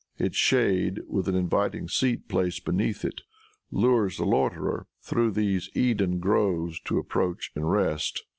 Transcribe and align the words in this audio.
Its 0.17 0.35
shade, 0.35 0.99
with 1.07 1.27
an 1.27 1.35
inviting 1.35 1.87
seat 1.87 2.27
placed 2.27 2.65
beneath 2.65 3.05
it, 3.05 3.21
lures 3.69 4.17
the 4.17 4.25
loiterer, 4.25 4.87
through 4.99 5.29
these 5.29 5.69
Eden 5.75 6.17
groves, 6.19 6.79
to 6.85 6.97
approach 6.97 7.51
and 7.53 7.69
rest. 7.71 8.23